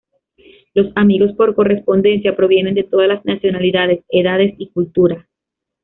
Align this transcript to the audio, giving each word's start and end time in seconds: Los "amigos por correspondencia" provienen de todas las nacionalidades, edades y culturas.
Los 0.73 0.87
"amigos 0.95 1.33
por 1.33 1.53
correspondencia" 1.53 2.35
provienen 2.35 2.73
de 2.73 2.81
todas 2.85 3.07
las 3.07 3.23
nacionalidades, 3.23 4.03
edades 4.09 4.55
y 4.57 4.69
culturas. 4.71 5.27